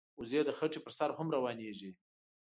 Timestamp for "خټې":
0.57-0.79